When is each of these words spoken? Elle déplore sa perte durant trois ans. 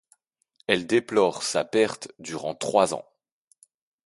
Elle 0.65 0.87
déplore 0.87 1.43
sa 1.43 1.63
perte 1.63 2.07
durant 2.17 2.55
trois 2.55 2.95
ans. 2.95 3.05